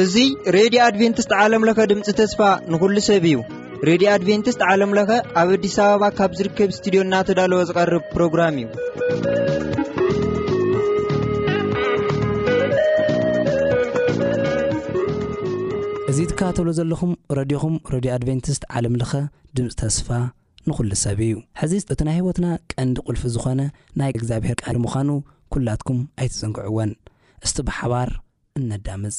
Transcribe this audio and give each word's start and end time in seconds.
እዙ 0.00 0.24
ሬድዮ 0.56 0.80
ኣድቨንትስት 0.86 1.30
ዓለምለኸ 1.44 1.80
ድምፂ 1.90 2.08
ተስፋ 2.18 2.40
ንኩሉ 2.72 2.96
ሰብ 3.08 3.24
እዩ 3.28 3.36
ሬድዮ 3.88 4.06
ኣድቨንትስት 4.16 4.60
ዓለምለኸ 4.70 5.08
ኣብ 5.42 5.48
ኣዲስ 5.56 5.76
ኣበባ 5.86 6.10
ካብ 6.18 6.32
ዝርከብ 6.40 6.68
እስትድዮ 6.74 7.00
ናተዳለወ 7.12 7.60
ዝቐርብ 7.70 8.02
ፕሮግራም 8.16 8.56
እዩ 8.62 8.68
እዙ 16.12 16.18
ትካባተብሎ 16.32 16.70
ዘለኹም 16.80 17.14
ረድኹም 17.40 17.76
ረድዮ 17.96 18.12
ኣድቨንትስት 18.18 18.62
ዓለምለኸ 18.76 19.12
ድምፅ 19.58 19.74
ተስፋ 19.84 20.08
ንኹሉ 20.68 20.90
ሰብ 21.02 21.18
እዩ 21.26 21.32
ሕዚ 21.60 21.72
እቲ 21.92 22.00
ናይ 22.06 22.14
ህይወትና 22.18 22.46
ቀንዲ 22.72 22.96
ቁልፊ 23.06 23.22
ዝኾነ 23.34 23.60
ናይ 24.00 24.10
እግዚኣብሔር 24.16 24.56
ቃዲ 24.64 24.76
ምዃኑ 24.84 25.08
ኲላትኩም 25.54 26.00
ኣይትፅንግዕዎን 26.20 26.90
እስቲ 27.46 27.56
ብሓባር 27.68 28.08
እነዳምዝ 28.60 29.16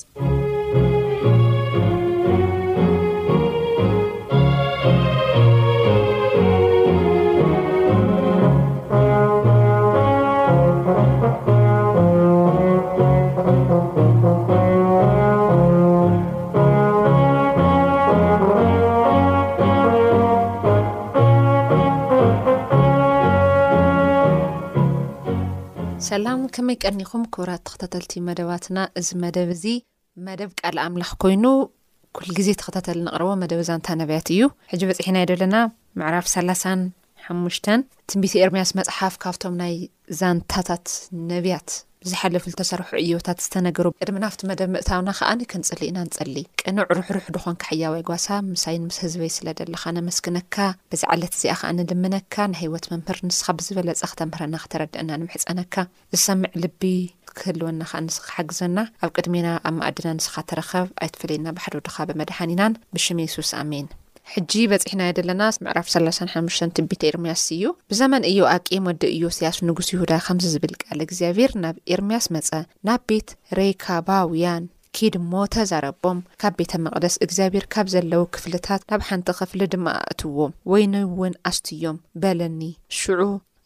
ከመይ 26.55 26.77
ቀኒኹም 26.83 27.23
ክብራት 27.33 27.61
ተኸታተልቲ 27.67 28.11
መደባትና 28.27 28.79
እዚ 28.99 29.07
መደብ 29.23 29.49
እዚ 29.55 29.63
መደብ 30.25 30.49
ቃል 30.59 30.77
ኣምላኽ 30.85 31.11
ኮይኑ 31.23 31.45
ኩል 32.17 32.29
ግዜ 32.37 32.47
ተኸታተል 32.61 32.97
ንቕርቦ 33.07 33.29
መደብ 33.41 33.59
ዛንታ 33.69 33.87
ነብያት 34.01 34.27
እዩ 34.35 34.41
ሕጂ 34.71 34.81
በፅሒናይ 34.89 35.25
ደለና 35.31 35.55
ምዕራፍ 35.99 36.25
3ሓሙሽ 36.35 37.57
ትንቢት 37.67 38.33
ኤርምያስ 38.43 38.71
መፅሓፍ 38.79 39.15
ካብቶም 39.25 39.55
ናይ 39.63 39.75
ዛንታታት 40.21 40.85
ነብያት 41.31 41.69
ዝሓለፍል 42.09 42.53
ተሰርሑ 42.59 42.87
እዮወታት 43.01 43.39
ዝተነገሩ 43.45 43.87
ቅድሚ 44.01 44.17
ናብቲ 44.23 44.41
መደብ 44.49 44.69
ምእታውና 44.73 45.09
ኸዓኒ 45.19 45.41
ክንጽሊ 45.51 45.81
ኢና 45.89 45.97
ንጸሊ 46.07 46.35
ቅኑ 46.61 46.77
ዕሩሕሩሕ 46.91 47.25
ድኾንካሕያዋይ 47.35 48.03
ጓሳ 48.07 48.27
ምሳይን 48.51 48.85
ምስ 48.87 48.97
ህዝበይ 49.03 49.31
ስለ 49.37 49.47
ደለኻ 49.59 49.83
ነመስክነካ 49.97 50.55
በዚ 50.91 51.03
ዓለት 51.15 51.33
እዚኣ 51.37 51.53
ኸዓ 51.59 51.71
ንልምነካ 51.79 52.35
ና 52.53 52.59
ሂይወት 52.61 52.87
መምህር 52.93 53.19
ንስኻ 53.27 53.45
ብዝበለፀ 53.59 54.01
ክተምህረና 54.13 54.55
ክተረድአና 54.65 55.09
ንምሕፀነካ 55.21 55.75
ዝሰምዕ 56.17 56.51
ልቢ 56.63 56.81
ክህልወና 57.37 57.81
ኸዓ 57.91 58.01
ንስክሓግዘና 58.09 58.77
ኣብ 59.05 59.09
ቅድሜና 59.17 59.47
ኣብ 59.67 59.75
ማእድና 59.79 60.09
ንስኻ 60.19 60.35
ተረኸብ 60.51 60.87
ኣይትፈለየና 61.05 61.55
ባሓድ 61.57 61.75
ወድኻ 61.79 61.95
ብመድሓኒ 62.11 62.51
ኢናን 62.57 62.79
ብሽም 62.95 63.21
የሱስ 63.25 63.51
ኣሜን 63.63 63.87
ሕጂ 64.33 64.53
በፂሕና 64.71 65.01
የደለናስ 65.07 65.55
ምዕራፍ 65.63 65.87
35 65.93 66.75
ትቢተ 66.77 67.01
ኤርምያስ 67.11 67.43
እዩ 67.55 67.65
ብዘመን 67.91 68.27
እዮ 68.31 68.39
ኣቂም 68.55 68.85
ወዲ 68.89 69.03
እዮ 69.15 69.23
ስያሱ 69.37 69.57
ንጉስ 69.69 69.87
ይሁዳ 69.93 70.11
ከምዚ 70.25 70.45
ዝብል 70.53 70.73
ቃል 70.83 70.99
እግዚኣብሔር 71.07 71.51
ናብ 71.63 71.77
ኤርምያስ 71.95 72.25
መፀ 72.35 72.49
ናብ 72.89 73.01
ቤት 73.11 73.29
ሬካባውያን 73.59 74.65
ኬድሞተዛረቦም 74.97 76.17
ካብ 76.41 76.53
ቤተ 76.59 76.71
መቕደስ 76.85 77.15
እግዚኣብሔር 77.25 77.65
ካብ 77.73 77.87
ዘለው 77.93 78.23
ክፍልታት 78.35 78.81
ናብ 78.91 79.01
ሓንቲ 79.09 79.27
ክፍሊ 79.39 79.61
ድማ 79.73 79.85
ኣእትዎም 80.01 80.51
ወይንእውን 80.71 81.35
ኣስትዮም 81.51 81.97
በለኒ 82.23 82.61
ሽዑ 82.99 83.21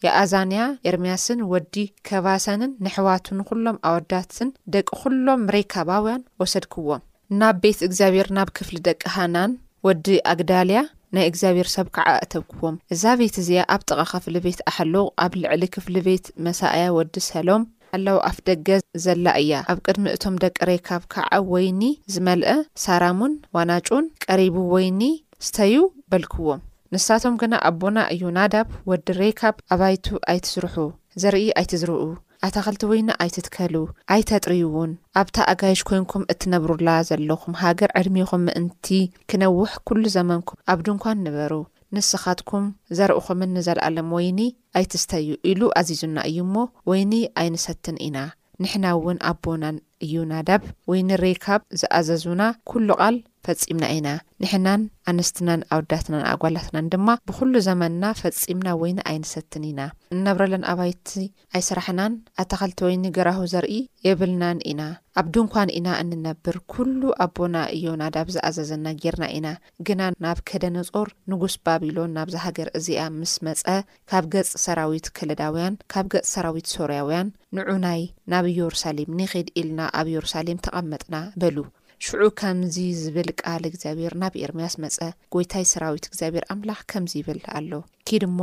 የኣዛንያ 0.06 0.62
ኤርምያስን 0.90 1.40
ወዲ 1.52 1.75
ከባሰንን 2.08 2.72
ንሕዋቱን 2.86 3.40
ኩሎም 3.50 3.78
ኣወዳትን 3.90 4.50
ደቂ 4.75 4.88
ኹሎም 5.01 5.44
ሬካባውያን 5.56 6.25
ወሰድክዎም 6.44 7.03
ናብ 7.41 7.56
ቤት 7.66 7.80
እግዚኣብሔር 7.90 8.28
ናብ 8.38 8.50
ክፍሊ 8.57 8.75
ደቂ 8.90 9.01
ሃናን 9.16 9.51
ወዲ 9.85 10.07
ኣግዳልያ 10.31 10.79
ናይ 11.16 11.25
እግዚኣብሔር 11.29 11.68
ሰብ 11.73 11.88
ከዓ 11.96 12.09
እተብክዎም 12.23 12.75
እዛ 12.94 13.01
ቤት 13.19 13.35
እዚኣ 13.41 13.59
ኣብ 13.73 13.81
ጥቓ 13.88 14.00
ኸፍሊ 14.12 14.35
ቤት 14.46 14.59
ኣሓልቕ 14.69 15.01
ኣብ 15.23 15.34
ልዕሊ 15.41 15.63
ክፍሊ 15.75 15.96
ቤት 16.07 16.25
መሳእያ 16.46 16.85
ወዲ 16.97 17.16
ሰሎም 17.29 17.63
ኣላው 17.97 18.18
ኣፍ 18.29 18.38
ደገ 18.50 18.69
ዘላ 19.03 19.25
እያ 19.41 19.51
ኣብ 19.74 19.79
ቅድሚ 19.88 20.06
እቶም 20.16 20.35
ደቂ 20.44 20.57
ሬካብ 20.72 21.03
ከዓ 21.13 21.31
ወይኒ 21.53 21.81
ዝመልአ 22.13 22.56
ሳራሙን 22.85 23.35
ዋናጩን 23.57 24.07
ቀሪቡ 24.25 24.57
ወይኒ 24.74 25.01
ስተዩ 25.47 25.78
በልክዎም 26.13 26.63
ንሳቶም 26.95 27.35
ግና 27.44 27.53
ኣቦና 27.69 27.97
እዩ 28.16 28.24
ናዳብ 28.40 28.68
ወዲ 28.91 29.07
ሬካብ 29.22 29.56
ኣባይቱ 29.75 30.06
ኣይትዝርሑ 30.34 30.78
ዘርኢ 31.24 31.45
ኣይትዝርኡ 31.62 32.00
ኣታኽልቲ 32.45 32.83
ወይኒ 32.89 33.09
ኣይትትከሉ 33.23 33.75
ኣይተጥርይውን 34.13 34.91
ኣብታ 35.22 35.38
ኣጋይሽ 35.51 35.81
ኮንኩም 35.89 36.23
እትነብሩላ 36.33 36.89
ዘለኹም 37.09 37.56
ሃገር 37.61 37.89
ዕድሚኹም 38.00 38.44
ምእንቲ 38.47 38.88
ክነዊሕ 39.31 39.72
ኩሉ 39.89 40.03
ዘመንኩም 40.17 40.59
ኣብ 40.72 40.79
ድንኳን 40.88 41.17
ንበሩ 41.28 41.53
ንስኻትኩም 41.95 42.63
ዘርእኹምን 42.97 43.53
ንዘለኣለም 43.57 44.07
ወይኒ 44.17 44.39
ኣይትስተ 44.79 45.11
ዩ 45.28 45.31
ኢሉ 45.51 45.61
ኣዚዙና 45.79 46.17
እዩ 46.31 46.38
እሞ 46.47 46.56
ወይኒ 46.91 47.13
ኣይንሰትን 47.44 47.97
ኢና 48.07 48.17
ንሕና 48.63 48.85
እውን 48.97 49.17
ኣቦናን 49.29 49.77
እዩ 50.06 50.13
ናዳብ 50.31 50.63
ወይንሪካብ 50.91 51.62
ዝኣዘዙና 51.79 52.41
ኩሉ 52.69 52.88
ቓል 53.01 53.16
ፈጺምና 53.45 53.85
ኢና 53.95 54.09
ንሕናን 54.41 54.81
ኣንስትናን 55.11 55.61
ኣውዳትናን 55.75 56.23
ኣጓላትናን 56.31 56.88
ድማ 56.94 57.07
ብኩሉ 57.28 57.53
ዘመንና 57.67 58.06
ፈጺምና 58.22 58.69
ወይን 58.81 58.97
ኣይንሰትን 59.11 59.66
ኢና 59.69 59.81
እንነብረለን 60.16 60.63
ኣባይቲ 60.72 61.11
ኣይስራሕናን 61.57 62.13
ኣታኸልተ 62.44 62.79
ወይኒግራሁ 62.88 63.41
ዘርኢ 63.53 63.75
የብልናን 64.07 64.59
ኢና 64.72 64.81
ኣብ 65.19 65.28
ድንኳን 65.35 65.69
ኢና 65.78 65.89
እንነብር 66.03 66.56
ኩሉ 66.73 67.01
ኣቦና 67.25 67.57
እዮናዳ 67.75 68.16
ብ 68.28 68.33
ዝኣዘዘና 68.35 68.85
ጌርና 69.03 69.25
ኢና 69.38 69.47
ግና 69.89 70.01
ናብ 70.25 70.39
ከደነ 70.50 70.77
ጾር 70.95 71.09
ንጉስ 71.33 71.56
ባቢሎን 71.67 72.13
ናብዚ 72.17 72.35
ሃገር 72.47 72.69
እዚኣ 72.79 73.06
ምስ 73.19 73.35
መፀ 73.47 73.63
ካብ 74.12 74.25
ገጽ 74.35 74.51
ሰራዊት 74.66 75.07
ክለዳውያን 75.19 75.79
ካብ 75.94 76.07
ገጽ 76.16 76.27
ሰራዊት 76.35 76.69
ሶርያውያን 76.75 77.31
ንዑ 77.59 77.72
ናይ 77.88 78.03
ናብ 78.33 78.45
ኢየሩሳሌም 78.53 79.16
ንኽድ 79.22 79.50
ኢልና 79.62 79.81
ኣብ 80.01 80.09
ኢየሩሳሌም 80.13 80.62
ተቐመጥና 80.67 81.16
በሉ 81.41 81.57
ሽዑ 82.06 82.22
ከምዚ 82.39 82.75
ዝብል 83.01 83.29
ቃል 83.41 83.63
እግዚኣብሔር 83.69 84.13
ናብ 84.22 84.33
ኤርምያስ 84.45 84.73
መጸ 84.83 84.95
ጐይታይ 85.33 85.66
ሰራዊት 85.72 86.06
እግዚኣብሔር 86.09 86.45
ኣምላኽ 86.53 86.79
ከምዚ 86.91 87.13
ይብል 87.19 87.39
ኣሎ 87.57 87.72
ኪድሞ 88.07 88.39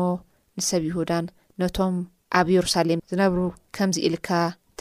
ንሰብ 0.58 0.82
ይሁዳን 0.90 1.26
ነቶም 1.60 1.96
ኣብ 2.38 2.46
የሩሳሌም 2.56 3.02
ዝነብሩ 3.10 3.40
ከምዚ 3.78 3.96
ኢልካ 4.08 4.28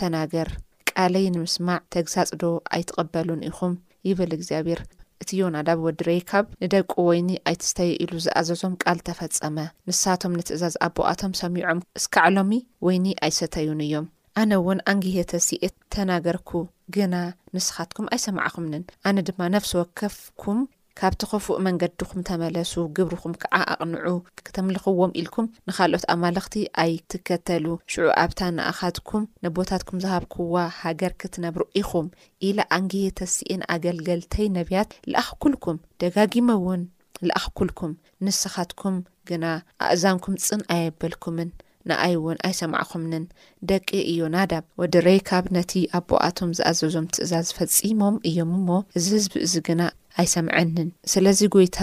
ተናገር 0.01 0.49
ቃለይ 0.91 1.25
ንምስማዕ 1.35 1.79
ተግሳጽዶ 1.95 2.43
ኣይትቕበሉን 2.77 3.43
ኢኹም 3.49 3.73
ይብል 4.09 4.31
እግዚኣብሔር 4.37 4.81
እቲ 5.23 5.29
ዮና 5.39 5.55
ዳብ 5.67 5.79
ወዲረይ 5.87 6.19
ካብ 6.29 6.45
ንደቁ 6.63 6.91
ወይኒ 7.09 7.29
ኣይትስተይ 7.49 7.91
ኢሉ 8.03 8.11
ዝኣዘዞም 8.25 8.73
ቃል 8.83 8.99
ተፈጸመ 9.07 9.57
ንሳቶም 9.89 10.35
ንትእዛዝ 10.39 10.77
ኣቦኣቶም 10.87 11.33
ሰሚዖም 11.41 11.81
እስከዕሎሚ 11.99 12.53
ወይኒ 12.87 13.05
ኣይሰተዩን 13.27 13.83
እዮም 13.87 14.07
ኣነ 14.39 14.51
እውን 14.61 14.79
ኣንግሄ 14.91 15.15
ተሲኤ 15.31 15.65
ተናገርኩ 15.93 16.51
ግና 16.95 17.15
ንስኻትኩም 17.55 18.05
ኣይሰማዕኹምንን 18.15 18.83
ኣነ 19.07 19.17
ድማ 19.27 19.39
ነፍሲ 19.55 19.71
ወከፍኩም 19.79 20.59
ካብቲ 20.99 21.21
ኸፉእ 21.31 21.57
መንገዲኹም 21.65 22.21
ተመለሱ 22.29 22.71
ግብርኹም 22.97 23.33
ከዓ 23.41 23.55
ኣቕንዑ 23.73 24.07
ክተምልኽዎም 24.47 25.13
ኢልኩም 25.19 25.47
ንኻልኦት 25.67 26.05
ኣማልኽቲ 26.13 26.53
ኣይትከተሉ 26.83 27.65
ሽዑ 27.93 28.07
ኣብታ 28.23 28.39
ንኣኻትኩም 28.57 29.23
ንቦታትኩም 29.45 30.01
ዝሃብክዋ 30.03 30.55
ሃገር 30.81 31.13
ክትነብሩ 31.23 31.61
ኢኹም 31.81 32.07
ኢላ 32.49 32.59
ኣንግሄተሲኤን 32.77 33.65
ኣገልገልተይ 33.75 34.47
ነቢያት 34.57 34.91
ንኣኽኩልኩም 35.11 35.79
ደጋጊመእውን 36.03 36.83
ንኣኽኩልኩም 37.27 37.91
ንስኻትኩም 38.27 38.95
ግና 39.31 39.45
ኣእዛንኩም 39.87 40.37
ፅን 40.47 40.61
ኣየበልኩምን 40.75 41.51
ንኣይ 41.89 42.13
እውን 42.19 42.37
ኣይሰማዕኹምንን 42.47 43.23
ደቂ 43.71 43.87
እዮናዳብ 44.11 44.63
ወደረይ 44.81 45.19
ካብ 45.29 45.45
ነቲ 45.57 45.71
ኣቦኣቶም 45.99 46.51
ዝኣዘዞም 46.57 47.05
ትእዛዝ 47.15 47.49
ፈጺሞም 47.57 48.15
እዮም 48.29 48.51
እሞ 48.59 48.69
እዚ 48.99 49.07
ህዝቢ 49.17 49.33
እዚ 49.47 49.53
ግና 49.69 49.81
ኣይሰምዐንን 50.23 50.89
ስለዚ 51.13 51.39
ጐይታ 51.55 51.79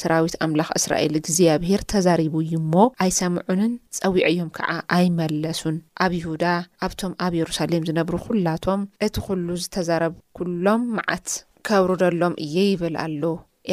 ሰራዊት 0.00 0.34
ኣምላኽ 0.44 0.68
እስራኤል 0.78 1.14
ግዚኣብሄር 1.26 1.80
ተዛሪቡ 1.92 2.34
እዩ 2.44 2.52
እሞ 2.62 2.74
ኣይሰምዑንን 3.04 3.72
ጸዊዕ 3.98 4.24
እዮም 4.32 4.50
ከዓ 4.56 4.70
ኣይመለሱን 4.96 5.76
ኣብ 6.04 6.12
ይሁዳ 6.20 6.44
ኣብቶም 6.86 7.12
ኣብ 7.26 7.32
የሩሳሌም 7.40 7.86
ዝነብሩ 7.88 8.14
ዅላቶም 8.28 8.86
እቲ 9.06 9.16
ዅሉ 9.26 9.48
ዝተዛረቡ 9.64 10.14
ኵሎም 10.50 10.84
መዓት 10.98 11.28
ከብሩደሎም 11.68 12.36
እየ 12.46 12.54
ይብል 12.72 12.96
ኣሎ 13.06 13.22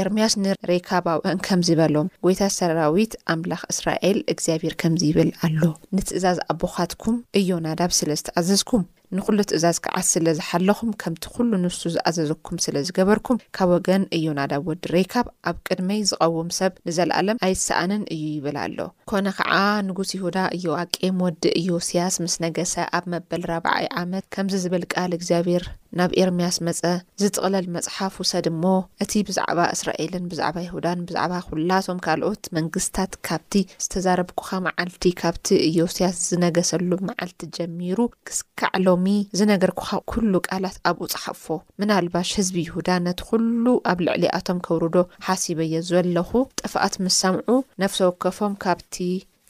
ኤርምያስ 0.01 0.33
ንሬካብ 0.41 1.05
ኣውአን 1.13 1.37
ከምዚበሎም 1.45 2.09
ጎይታት 2.25 2.53
ሰራዊት 2.59 3.13
ኣምላኽ 3.33 3.61
እስራኤል 3.73 4.17
እግዚኣብሔር 4.33 4.73
ከምዚ 4.81 5.01
ይብል 5.11 5.29
ኣሎ 5.45 5.61
ንትእዛዝ 5.95 6.39
ኣቦኻትኩም 6.53 7.17
እዮናዳብ 7.39 7.91
ስለ 7.99 8.09
ዝተኣዘዝኩም 8.19 8.83
ንኹሉ 9.17 9.37
ትእዛዝ 9.49 9.77
ክዓዝ 9.85 10.07
ስለ 10.13 10.25
ዝሓለኹም 10.39 10.89
ከምቲ 11.01 11.23
ኩሉ 11.35 11.51
ንሱ 11.63 11.79
ዝኣዘዘኩም 11.95 12.57
ስለ 12.65 12.75
ዝገበርኩም 12.87 13.39
ካብ 13.57 13.69
ወገን 13.75 14.03
እዮናዳብ 14.17 14.67
ወዲ 14.69 14.83
ሬካብ 14.95 15.27
ኣብ 15.49 15.55
ቅድመይ 15.67 16.01
ዝቐውም 16.09 16.49
ሰብ 16.59 16.71
ንዘለኣለም 16.89 17.41
ኣይሰኣንን 17.47 18.03
እዩ 18.15 18.21
ይብል 18.35 18.57
ኣሎ 18.65 18.77
ኮነ 19.11 19.25
ከዓ 19.37 19.53
ንጉስ 19.89 20.11
ይሁዳ 20.17 20.37
እዮ 20.57 20.65
ኣቄም 20.83 21.17
ወዲ 21.27 21.43
እዮ 21.61 21.69
ስያስ 21.89 22.17
ምስ 22.25 22.35
ነገሰ 22.47 22.75
ኣብ 22.99 23.07
መበል 23.15 23.43
ረባኣይ 23.53 23.87
ዓመት 24.03 24.27
ከምዚ 24.35 24.53
ዝብል 24.65 24.85
ቃል 24.93 25.11
እግዚኣብሔር 25.19 25.65
ናብ 25.97 26.11
ኤርምያስ 26.21 26.57
መፀ 26.67 26.81
ዝጥቕለል 27.21 27.67
መፅሓፍ 27.75 28.13
ውሰድ 28.21 28.45
እሞ 28.51 28.63
እቲ 29.03 29.11
ብዛዕባ 29.27 29.59
እስራኤልን 29.75 30.25
ብዛዕባ 30.31 30.55
ይሁዳን 30.65 30.99
ብዛዕባ 31.07 31.33
ኩላቶም 31.47 31.99
ካልኦት 32.05 32.43
መንግስትታት 32.57 33.13
ካብቲ 33.27 33.53
ዝተዛረብኩካ 33.83 34.49
መዓልቲ 34.67 35.03
ካብቲ 35.21 35.47
እዮስያስ 35.69 36.17
ዝነገሰሉ 36.29 36.91
መዓልቲ 37.09 37.41
ጀሚሩ 37.57 37.97
ክስካዕሎሚ 38.29 39.15
ዝነገርኩኻ 39.41 39.89
ኩሉ 40.13 40.33
ቃላት 40.49 40.77
ኣብኡ 40.91 41.05
ፀሓፎ 41.15 41.45
ምናልባሽ 41.81 42.31
ህዝቢ 42.41 42.57
ይሁዳ 42.67 42.89
ነቲ 43.07 43.19
ኩሉ 43.29 43.65
ኣብ 43.91 43.99
ልዕሊ 44.07 44.23
ኣቶም 44.39 44.59
ከውርዶ 44.67 44.97
ሓሲበ 45.27 45.59
የ 45.73 45.81
ዘለኹ 45.91 46.31
ጠፍኣት 46.61 46.95
ምስ 47.05 47.17
ሰምዑ 47.23 47.49
ነፍሰወከፎም 47.83 48.53
ካብቲ 48.65 48.95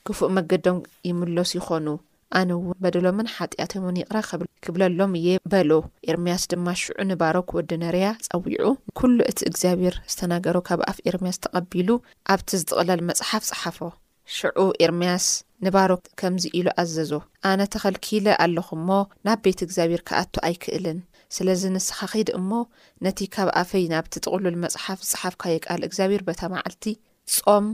ክፉእ 0.07 0.29
መገዶም 0.37 0.77
ይምለሱ 1.09 1.51
ይኾኑ 1.59 1.87
ኣነ 2.37 2.49
እውን 2.57 2.77
በደሎምን 2.83 3.27
ሓጢኣቶ 3.35 3.71
እውን 3.79 3.95
ይቕራ 4.01 4.17
ክብለሎም 4.65 5.11
እየ 5.19 5.27
በሎ 5.51 5.71
ኤርምያስ 6.11 6.43
ድማ 6.51 6.67
ሽዑ 6.81 6.97
ንባሮክ 7.11 7.49
ወዲ 7.57 7.71
ነርያ 7.83 8.07
ፀዊዑ 8.27 8.65
ኩሉ 8.99 9.17
እቲ 9.31 9.39
እግዚኣብሔር 9.49 9.95
ዝተናገሮ 10.11 10.57
ካብ 10.67 10.81
ኣፍ 10.91 10.97
ኤርምያስ 11.11 11.37
ተቐቢሉ 11.45 11.89
ኣብቲ 12.35 12.49
ዝጥቕለል 12.61 13.01
መፅሓፍ 13.09 13.45
ፀሓፎ 13.51 13.79
ሽዑ 14.37 14.65
ኤርምያስ 14.85 15.25
ንባሮ 15.65 15.91
ከምዚ 16.19 16.43
ኢሉ 16.59 16.67
ኣዘዞ 16.83 17.11
ኣነ 17.51 17.61
ተኸልኪለ 17.73 18.27
ኣለኹ 18.43 18.69
እሞ 18.79 18.87
ናብ 19.27 19.39
ቤት 19.45 19.59
እግዚኣብሔር 19.65 20.01
ክኣቶ 20.09 20.35
ኣይክእልን 20.49 20.99
ስለዚ 21.35 21.61
ንስካኺዲ 21.75 22.29
እሞ 22.39 22.51
ነቲ 23.05 23.19
ካብ 23.33 23.49
ኣፈይ 23.61 23.85
ናብቲ 23.95 24.13
ጥቕልል 24.25 24.55
መፅሓፍ 24.65 25.01
ዝፅሓፍካየቃል 25.09 25.81
እግዚኣብሔር 25.89 26.23
ቦታ 26.29 26.41
መዓልቲ 26.53 26.85
ጾም 27.35 27.65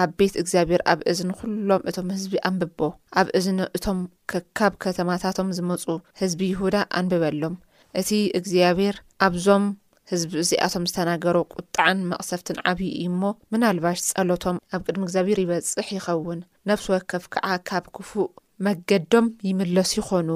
ኣብ 0.00 0.10
ቤት 0.18 0.34
እግዚኣብሔር 0.40 0.80
ኣብ 0.92 1.00
እዝን 1.10 1.30
ዅሎም 1.38 1.80
እቶም 1.90 2.08
ህዝቢ 2.14 2.34
ኣንብቦ 2.48 2.80
ኣብ 3.20 3.28
እዝኒ 3.38 3.58
እቶም 3.76 4.00
ከካብ 4.30 4.72
ከተማታቶም 4.84 5.48
ዝመፁ 5.56 5.84
ህዝቢ 6.20 6.40
ይሁዳ 6.52 6.76
ኣንብበሎም 6.98 7.54
እቲ 8.00 8.10
እግዚኣብሔር 8.38 8.96
ኣብዞም 9.26 9.64
ህዝቢ 10.10 10.32
እዚኣቶም 10.42 10.84
ዝተናገሮ 10.90 11.36
ቁጥዕን 11.54 11.98
መቕሰፍትን 12.10 12.60
ዓብዪ 12.70 12.82
እዩ 12.98 13.04
እሞ 13.12 13.22
ምናልባሽ 13.54 13.98
ጸሎቶም 14.10 14.60
ኣብ 14.76 14.82
ቅድሚ 14.88 15.02
እግዚኣብሔር 15.08 15.40
ይበፅሕ 15.44 15.88
ይኸውን 15.96 16.40
ነፍሲ 16.70 16.86
ወከፍ 16.94 17.24
ከዓ 17.34 17.48
ካብ 17.70 17.86
ክፉእ 17.96 18.28
መገዶም 18.66 19.26
ይምለሱ 19.48 19.92
ይኾኑ 20.02 20.30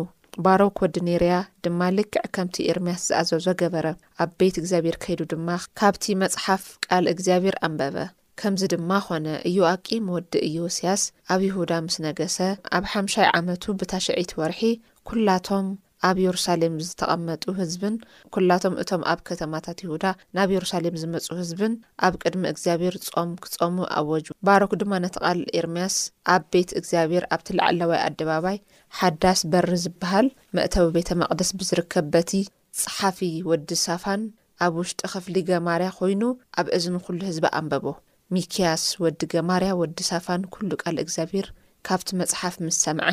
ባሮውክ 0.46 0.76
ወዲ 0.84 0.96
ነርያ 1.08 1.32
ድማ 1.64 1.80
ልክዕ 1.96 2.22
ከምቲ 2.36 2.56
ኤርምያስ 2.72 3.02
ዝኣዘዞ 3.10 3.46
ገበረ 3.62 3.86
ኣብ 4.24 4.30
ቤት 4.40 4.56
እግዚኣብሔር 4.62 4.96
ከይዱ 5.04 5.20
ድማ 5.32 5.48
ካብቲ 5.80 6.04
መጽሓፍ 6.24 6.62
ቃል 6.86 7.06
እግዚኣብሔር 7.14 7.56
ኣንበበ 7.68 7.96
ከምዚ 8.44 8.62
ድማ 8.72 8.90
ኾነ 9.06 9.26
እዮ 9.48 9.56
ኣቂም 9.72 10.04
ወዲ 10.12 10.32
ኢዮስያስ 10.46 11.02
ኣብ 11.32 11.40
ይሁዳ 11.46 11.72
ምስ 11.86 11.96
ነገሰ 12.06 12.36
ኣብ 12.76 12.84
ሓምሻይ 12.92 13.28
ዓመቱ 13.38 13.62
ብታሸዒቲ 13.80 14.30
ወርሒ 14.40 14.60
ኵላቶም 15.10 15.66
ኣብ 16.08 16.16
የሩሳሌም 16.24 16.74
ዝተቐመጡ 16.86 17.42
ህዝብን 17.60 17.94
ኵላቶም 18.36 18.74
እቶም 18.84 19.02
ኣብ 19.10 19.20
ከተማታት 19.28 19.78
ይሁዳ 19.84 20.04
ናብ 20.36 20.48
የሩሳሌም 20.56 20.98
ዝመፁ 21.04 21.28
ህዝብን 21.42 21.74
ኣብ 22.06 22.14
ቅድሚ 22.24 22.42
እግዚኣብሔር 22.52 22.96
ጾም 23.06 23.30
ክጾሙ 23.46 23.76
ኣወጅ 23.98 24.26
ባሮኩ 24.48 24.72
ድማ 24.82 24.92
ነቲ 25.06 25.14
ቓል 25.24 25.42
ኤርምያስ 25.60 25.96
ኣብ 26.34 26.42
ቤት 26.54 26.70
እግዚኣብሔር 26.80 27.26
ኣብቲ 27.36 27.48
ላዓለዋይ 27.60 28.02
ኣደባባይ 28.10 28.58
ሓዳስ 29.00 29.42
በሪ 29.52 29.68
ዝበሃል 29.86 30.28
መእተዊ 30.58 30.86
ቤተ 30.98 31.10
መቕደስ 31.24 31.52
ብዝርከብ 31.60 32.08
በቲ 32.16 32.32
ፀሓፊ 32.84 33.20
ወዲ 33.50 33.70
ሳፋን 33.88 34.24
ኣብ 34.66 34.72
ውሽጢ 34.82 35.00
ኽፍሊ 35.14 35.36
ገማርያ 35.52 35.90
ኮይኑ 36.00 36.22
ኣብ 36.62 36.66
እዝን 36.78 36.98
ኩሉ 37.06 37.20
ህዝቢ 37.30 37.46
ኣንበቦ 37.60 37.86
ሚኬያስ 38.34 38.84
ወዲ 39.04 39.20
ገማርያ 39.32 39.70
ወዲ 39.80 39.98
ሳፋን 40.10 40.42
ኩሉ 40.52 40.70
ቃል 40.82 40.96
እግዚኣብር 41.02 41.46
ካብቲ 41.86 42.08
መፅሓፍ 42.20 42.54
ምስ 42.64 42.76
ሰምዐ 42.84 43.08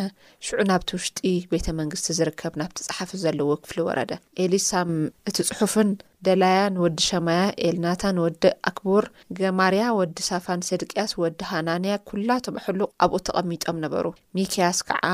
ሽዑ 0.48 0.60
ናብቲ 0.70 0.90
ውሽጢ 0.98 1.20
ቤተ 1.52 1.68
መንግስቲ 1.80 2.08
ዝርከብ 2.18 2.54
ናብቲ 2.60 2.78
ፀሓፍ 2.90 3.12
ዘለዎ 3.24 3.50
ክፍሊ 3.64 3.80
ወረደ 3.88 4.12
ኤሊሳም 4.44 4.92
እቲ 5.30 5.38
ፅሑፍን 5.50 5.90
ደላያን 6.28 6.78
ወዲ 6.84 7.00
ሸማያ 7.08 7.42
ኤልናታን 7.70 8.20
ወዲ 8.26 8.44
ኣክቦር 8.72 9.06
ገማርያ 9.42 9.84
ወዲ 10.00 10.18
ሳፋን 10.30 10.66
ስድቅያስ 10.70 11.14
ወዲ 11.24 11.40
ሃናንያ 11.52 11.96
ኩላቶም 12.12 12.60
ኣሕሉቅ 12.62 12.90
ኣብኡ 13.06 13.20
ተቐሚጦም 13.30 13.80
ነበሩ 13.86 14.06
ሚኬያስ 14.40 14.80
ከዓ 14.90 15.06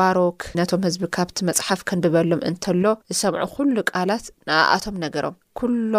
ባሮክ 0.00 0.40
ነቶም 0.60 0.84
ህዝቢ 0.88 1.02
ካብቲ 1.16 1.38
መፅሓፍ 1.50 1.82
ከንብበሎም 1.90 2.44
እንተሎ 2.50 2.84
ዝሰምዑ 3.14 3.44
ኩሉ 3.56 3.76
ቃላት 3.92 4.26
ንኣኣቶም 4.50 4.96
ነገሮምሎ 5.06 5.94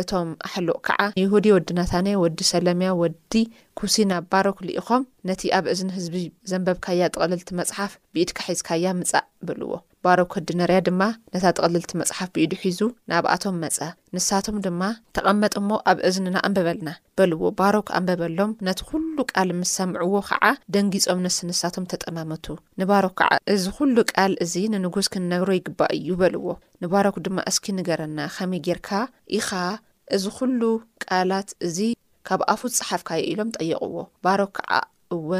እቶም 0.00 0.28
ኣሕልቕ 0.46 0.76
ከዓ 0.86 1.00
ንይሁዲ 1.18 1.46
ወዲናታኔ 1.54 2.06
ወዲ 2.22 2.38
ሰላምያ 2.52 2.90
ወዲ 3.00 3.32
ኩሲናብ 3.78 4.24
ባሮክልኢኾም 4.32 5.08
ነቲ 5.28 5.42
ኣብ 5.58 5.64
እዝኒ 5.74 5.90
ህዝቢ 5.96 6.16
ዘንበብካያ 6.52 7.08
ጥቕልልቲ 7.14 7.48
መጽሓፍ 7.60 7.92
ብኢድካ 8.12 8.38
ሒዝካያ 8.52 8.84
ምጻእ 8.98 9.26
በልዎ 9.46 9.70
ባሮክ 10.06 10.28
ከዲነርያ 10.34 10.78
ድማ 10.86 11.02
ነታ 11.34 11.44
ተቕልልቲ 11.56 11.90
መጽሓፍ 12.00 12.28
ብኢዱ 12.34 12.52
ሒዙ 12.62 12.78
ናብኣቶም 13.10 13.56
መጸ 13.64 13.76
ንሳቶም 14.16 14.56
ድማ 14.64 14.80
ተቐመጥ 15.16 15.54
ሞ 15.68 15.78
ኣብ 15.90 15.98
እዝንና 16.08 16.34
ኣንበበልና 16.46 16.88
በልዎ 17.18 17.42
ባሮክ 17.60 17.88
ኣንበበሎም 17.98 18.52
ነቲ 18.68 18.80
ዅሉ 18.92 19.18
ቃል 19.32 19.50
ምስ 19.58 19.70
ሰምዕዎ 19.78 20.14
ከዓ 20.28 20.42
ደንጊጾም 20.76 21.20
ነስ 21.26 21.38
ንሳቶም 21.50 21.84
ተጠማመቱ 21.92 22.46
ንባሮክ 22.82 23.14
ከዓ 23.20 23.30
እዚ 23.54 23.64
ዅሉ 23.78 23.96
ቃል 24.14 24.34
እዚ 24.46 24.54
ንንጉስ 24.74 25.08
ክንነብሮ 25.14 25.50
ይግባእ 25.58 25.92
እዩ 26.00 26.08
በልዎ 26.22 26.46
ንባሮክ 26.84 27.18
ድማ 27.26 27.38
እስኪ 27.52 27.64
ንገረና 27.78 28.18
ኸመይ 28.36 28.62
ጌርካ 28.68 28.90
ኢኸ 29.40 29.48
እዚ 30.16 30.24
ዅሉ 30.38 30.62
ቃላት 31.04 31.48
እዚ 31.68 31.78
ካብ 32.28 32.40
ኣፉ 32.54 32.60
ጸሓፍካየ 32.78 33.22
ኢሎም 33.30 33.48
ጠየቕዎ 33.58 33.94
ባሮክ 34.24 34.50
ከዓ 34.58 34.72
እወ 35.14 35.30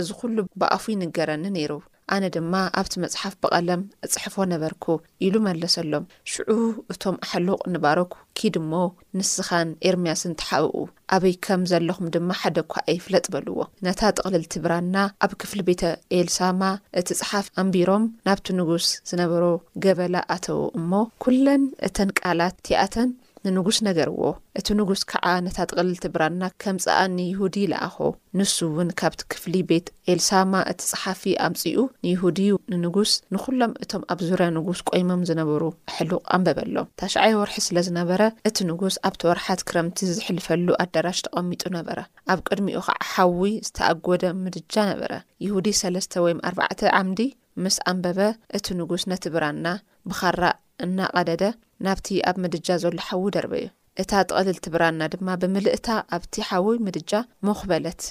እዚ 0.00 0.08
ኹሉ 0.18 0.36
ብኣፉይ 0.60 0.96
ንገረኒ 1.00 1.44
ነይሩ 1.54 1.72
ኣነ 2.14 2.24
ድማ 2.34 2.54
ኣብቲ 2.80 2.92
መጽሓፍ 3.02 3.34
ብቐለም 3.42 3.80
ጽሕፎ 4.12 4.34
ነበርኩ 4.52 4.84
ኢሉ 5.24 5.34
መለሰሎም 5.46 6.04
ሽዑ 6.32 6.50
እቶም 6.92 7.16
ኣሓልቕ 7.24 7.60
ንባሮኩ 7.74 8.14
ኪድ 8.38 8.56
ሞ 8.70 8.80
ንስኻን 9.18 9.68
ኤርምያስን 9.88 10.34
ትሓብኡ 10.40 10.76
ኣበይ 11.14 11.34
ከም 11.46 11.62
ዘለኹም 11.70 12.08
ድማ 12.14 12.30
ሓደ 12.40 12.58
ኳ 12.72 12.82
ኣይፍለጥ 12.92 13.24
በልዎ 13.34 13.58
ነታ 13.86 14.00
ጥቕልል 14.16 14.44
ትብራና 14.54 14.96
ኣብ 15.26 15.32
ክፍሊ 15.42 15.58
ቤተ 15.70 15.82
ኤልሳማ 16.18 16.62
እቲ 17.00 17.08
ፅሓፍ 17.20 17.48
ኣንቢሮም 17.62 18.04
ናብቲ 18.28 18.46
ንጉስ 18.60 18.88
ዝነበሮ 19.10 19.44
ገበላ 19.86 20.16
ኣተው 20.36 20.62
እሞ 20.80 20.92
ኵለን 21.28 21.64
እተን 21.88 22.12
ቃላት 22.20 22.56
እቲኣተን 22.62 23.10
ንንጉስ 23.46 23.76
ነገርዎ 23.86 24.22
እቲ 24.60 24.66
ንጉስ 24.78 25.02
ከዓ 25.10 25.24
ነታጥቕልል 25.44 25.94
ቲብራና 26.04 26.42
ከምፀኣ 26.62 26.96
ንይሁዲ 27.18 27.56
ለኣኾ 27.72 27.96
ንሱ 28.38 28.56
እውን 28.72 28.88
ካብቲ 29.00 29.20
ክፍሊ 29.32 29.54
ቤት 29.70 29.86
ኤልሳማ 30.12 30.52
እቲ 30.72 30.80
ጸሓፊ 30.90 31.22
ኣምፅኡ 31.46 31.76
ንይሁዲ 32.06 32.38
ንንጉስ 32.72 33.12
ንዅሎም 33.34 33.72
እቶም 33.84 34.02
ኣብ 34.12 34.20
ዙርያ 34.28 34.48
ንጉስ 34.58 34.80
ቆይሞም 34.90 35.22
ዝነበሩ 35.30 35.62
ኣሕሉቕ 35.90 36.22
ኣንበበሎ 36.36 36.76
ታሸዐይ 37.02 37.34
ወርሒ 37.40 37.56
ስለ 37.68 37.76
ዝነበረ 37.88 38.22
እቲ 38.50 38.56
ንጉስ 38.70 38.96
ኣብቲ 39.08 39.22
ወርሓት 39.32 39.62
ክረምቲ 39.70 39.98
ዝሕልፈሉ 40.16 40.68
ኣዳራሽ 40.84 41.20
ተቐሚጡ 41.28 41.62
ነበረ 41.80 41.98
ኣብ 42.32 42.40
ቅድሚኡ 42.48 42.78
ከዓ 42.88 42.96
ሓዊ 43.12 43.42
ዝተኣጐደ 43.68 44.24
ምድጃ 44.44 44.74
ነበረ 44.92 45.12
ይሁዲ 45.46 45.66
ሰለስተ 45.84 46.12
ወይ 46.26 46.34
ኣርባዕተ 46.50 46.80
ዓምዲ 47.02 47.20
ምስ 47.62 47.76
ኣንበበ 47.92 48.20
እቲ 48.58 48.66
ንጉስ 48.80 49.02
ነቲ 49.12 49.24
ብራና 49.34 49.66
ብኻራእ 50.10 50.56
እናቐደደ 50.86 51.44
ናብቲ 51.86 52.06
ኣብ 52.28 52.36
ምድጃ 52.44 52.66
ዘሎ 52.82 52.96
ሓዉ 53.08 53.22
ደርበ 53.34 53.52
እዩ 53.60 53.66
እታ 54.02 54.10
ጥቕልል 54.28 54.58
ትብራና 54.64 55.00
ድማ 55.12 55.28
ብምልእታ 55.40 55.86
ኣብቲ 56.16 56.34
ሓውይ 56.48 56.76
ምድጃ 56.86 57.10
መኽበለት 57.46 58.02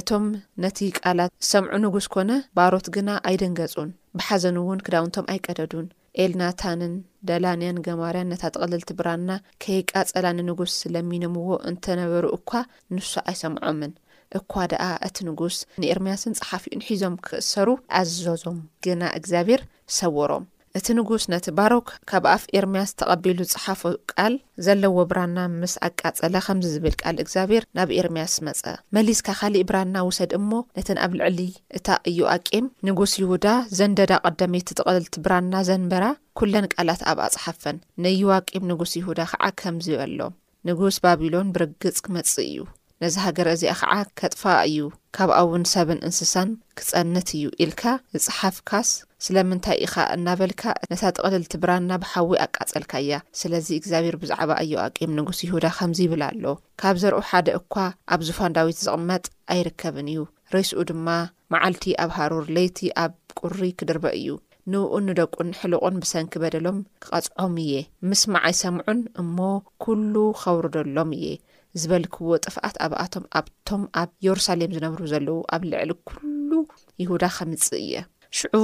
እቶም 0.00 0.24
ነቲ 0.62 0.78
ቃላት 1.00 1.30
ዝሰምዑ 1.44 1.72
ንጉስ 1.84 2.06
ኮነ 2.14 2.30
ባሮት 2.56 2.88
ግና 2.96 3.10
ኣይደንገፁን 3.28 3.90
ብሓዘንእውን 4.18 4.82
ክዳውንቶም 4.86 5.28
ኣይቀደዱን 5.34 5.86
ኤልናታንን 6.22 6.94
ደላንያን 7.28 7.80
ገማርያን 7.86 8.30
ነታ 8.32 8.42
ጥቕልል 8.54 8.82
ትብራና 8.90 9.30
ከይቃጸላኒንጉስ 9.64 10.74
ለሚነምዎ 10.94 11.48
እንተነበሩ 11.70 12.24
እኳ 12.38 12.52
ንሱ 12.96 13.12
ኣይሰምዖምን 13.32 13.92
እኳ 14.38 14.52
ደኣ 14.72 14.84
እቲ 15.08 15.16
ንጉስ 15.28 15.58
ንኤርምያስን 15.82 16.36
ጸሓፍኡን 16.40 16.84
ሒዞም 16.88 17.14
ክእሰሩ 17.26 17.68
ኣዘዞም 18.00 18.58
ግና 18.86 19.02
እግዚኣብሔር 19.18 19.62
ሰውሮም 19.98 20.44
እቲ 20.78 20.86
ንጉስ 20.96 21.22
ነቲ 21.32 21.46
ባሮክ 21.58 21.86
ካብ 22.10 22.24
ኣፍ 22.32 22.42
ኤርምያስ 22.58 22.90
ተቐቢሉ 23.00 23.38
ዝጸሓፉ 23.48 23.80
ቃል 24.12 24.34
ዘለዎ 24.64 24.96
ብራና 25.10 25.36
ምስ 25.60 25.72
ኣቃጸለ 25.86 26.34
ኸምዚ 26.46 26.66
ዝብል 26.74 26.94
ቃል 27.02 27.16
እግዚኣብሔር 27.22 27.64
ናብ 27.76 27.88
ኤርምያስ 28.00 28.34
መጸ 28.46 28.60
መሊስካ 28.96 29.26
ኻሊእ 29.40 29.66
ብራና 29.70 29.96
ውሰድ 30.08 30.32
እሞ 30.38 30.50
ነተን 30.76 31.00
ኣብ 31.06 31.14
ልዕሊ 31.20 31.40
እታ 31.80 31.88
እዮኣቂም 32.12 32.66
ንጉስ 32.90 33.14
ይሁዳ 33.22 33.46
ዘንደዳ 33.80 34.12
ቐዳመይቲ 34.30 34.70
ጥቐልቲ 34.80 35.14
ብራና 35.26 35.52
ዘንበራ 35.70 36.04
ኵለን 36.42 36.70
ቃላት 36.74 37.02
ኣብ 37.12 37.20
ኣጸሓፈን 37.28 37.82
ንእዮዋቂም 38.04 38.68
ንጉስ 38.72 38.92
ይሁዳ 39.02 39.20
ከዓ 39.32 39.42
ከምዚኣሎም 39.62 40.36
ንጉስ 40.70 40.98
ባቢሎን 41.06 41.52
ብርግጽ 41.56 41.98
ክመጽ 42.06 42.32
እዩ 42.48 42.54
ነዚ 43.02 43.16
ሃገር 43.24 43.48
እዚኣ 43.50 43.72
ኸዓ 43.80 43.96
ከጥፋ 44.18 44.42
እዩ 44.68 44.76
ካብኣውን 45.16 45.64
ሰብን 45.72 45.98
እንስሳን 46.06 46.48
ክጸንት 46.78 47.28
እዩ 47.38 47.42
ኢልካ 47.64 47.82
ዝጸሓፍካስ 48.14 48.88
ስለምንታይ 49.24 49.76
ኢኻ 49.84 49.94
እናበልካ 50.14 50.62
እነታ 50.84 51.02
ጥቕልል 51.16 51.44
ትብራና 51.52 51.90
ብሓዊ 52.02 52.30
ኣቃጸልካእያ 52.44 53.18
ስለዚ 53.40 53.68
እግዚኣብሔር 53.78 54.16
ብዛዕባ 54.22 54.50
እዮ 54.64 54.72
ኣቂም 54.86 55.12
ንጉስ 55.18 55.40
ይሁዳ 55.46 55.64
ከምዚ 55.76 56.00
ይብል 56.06 56.22
ኣሎ 56.30 56.44
ካብ 56.82 56.96
ዘርኡ 57.02 57.20
ሓደ 57.30 57.48
እኳ 57.60 57.74
ኣብ 58.16 58.22
ዙፋን 58.28 58.54
ዳዊት 58.56 58.80
ዝቕመጥ 58.86 59.24
ኣይርከብን 59.54 60.08
እዩ 60.14 60.20
ሬስኡ 60.54 60.80
ድማ 60.90 61.06
መዓልቲ 61.54 61.84
ኣብ 62.04 62.10
ሃሩር 62.18 62.44
ለይቲ 62.56 62.78
ኣብ 63.04 63.12
ቁሪ 63.42 63.60
ክድርበ 63.80 64.04
እዩ 64.20 64.28
ንውኡን 64.72 65.04
ንደቁን 65.10 65.50
ሕልቑን 65.60 65.94
ብሰንኪበደሎም 66.02 66.80
ክቐጽዖም 67.04 67.54
እየ 67.66 67.72
ምስመዓ 68.10 68.44
ይሰምዑን 68.54 69.00
እሞ 69.22 69.36
ኵሉ 69.86 70.14
ኸውርደሎም 70.40 71.12
እየ 71.18 71.26
ዝበልክዎ 71.82 72.28
ጥፍኣት 72.44 72.76
ኣብኣቶም 72.84 73.24
ኣብቶም 73.38 73.82
ኣብ 74.00 74.10
የሩሳሌም 74.26 74.74
ዝነብሩ 74.76 75.00
ዘለው 75.12 75.38
ኣብ 75.54 75.62
ልዕሊ 75.70 75.90
ኩሉ 76.08 76.50
ይሁዳ 77.02 77.22
ከምፅእ 77.36 77.80
እየ 77.84 77.96
ሽዑ 78.38 78.54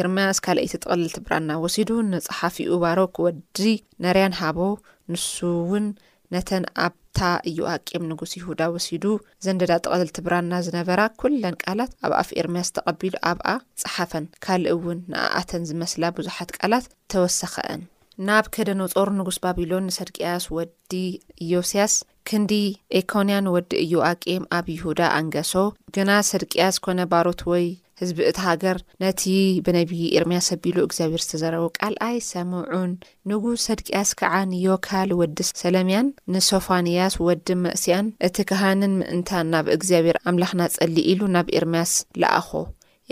ኤርማያስ 0.00 0.38
ካልአይቲ 0.44 0.72
ጥቕልል 0.82 1.10
ትብራና 1.16 1.50
ወሲዱ 1.64 1.90
ንፀሓፊኡ 2.12 2.70
ባሮክ 2.82 3.14
ወዲ 3.24 3.58
ነርያን 4.04 4.34
ሃቦ 4.40 4.58
ንሱእውን 5.12 5.86
ነተን 6.34 6.64
ኣብታ 6.84 7.18
እዮ 7.48 7.58
ኣቂም 7.74 8.04
ንጉስ 8.10 8.30
ይሁዳ 8.38 8.60
ወሲዱ 8.74 9.04
ዘንደዳ 9.44 9.72
ጥቕልል 9.84 10.10
ትብራና 10.16 10.52
ዝነበራ 10.66 11.00
ኩለን 11.22 11.56
ቃላት 11.64 11.92
ኣብ 12.06 12.14
ኣፍ 12.22 12.30
ኤርምያስ 12.40 12.70
ተቐቢሉ 12.78 13.14
ኣብኣ 13.30 13.48
ፀሓፈን 13.82 14.26
ካልእ 14.46 14.72
እውን 14.76 14.98
ንኣኣተን 15.12 15.64
ዝመስላ 15.70 16.04
ብዙሓት 16.18 16.50
ቃላት 16.58 16.86
ተወሰኸአን 17.14 17.82
ናብ 18.26 18.44
ከደኖ 18.56 18.80
ጾሩ 18.96 19.08
ንጉስ 19.20 19.38
ባቢሎን 19.44 19.86
ንሰድቅያስ 19.90 20.44
ወዲ 20.56 20.92
ዮስያስ 21.54 21.94
ክንዲ 22.28 22.52
ኤኮንያን 22.98 23.46
ወዲ 23.54 23.70
እዮ 23.84 23.92
ኣቂም 24.12 24.44
ኣብ 24.58 24.66
ይሁዳ 24.76 25.00
ኣንገሶ 25.18 25.52
ግና 25.96 26.10
ሰድቅያስ 26.30 26.76
ኮነ 26.84 27.00
ባሮት 27.12 27.42
ወይ 27.50 27.66
ህዝቢ 28.00 28.18
እቲ 28.30 28.38
ሃገር 28.46 28.78
ነቲ 29.02 29.22
ብነቢዪ 29.66 30.00
ኤርምያስ 30.18 30.46
ሰቢሉ 30.52 30.76
እግዚኣብሔር 30.86 31.22
ዝተዘረበ 31.24 31.66
ቃልኣይ 31.78 32.18
ሰምዑን 32.30 32.90
ንጉስ 33.30 33.60
ሰድቅያስ 33.68 34.10
ከዓ 34.22 34.32
ንዮካል 34.54 35.12
ወዲ 35.20 35.38
ሰለምያን 35.62 36.08
ንሶፋንያስ 36.34 37.14
ወዲ 37.28 37.48
መእስያን 37.64 38.08
እቲ 38.28 38.36
ካህንን 38.50 38.94
ምእንታን 39.02 39.48
ናብ 39.54 39.68
እግዚኣብሔር 39.76 40.18
ኣምላኽና 40.30 40.64
ጸሊ 40.76 40.96
ኢሉ 41.12 41.22
ናብ 41.36 41.48
ኤርምያስ 41.60 41.94
ላኣኾ 42.22 42.50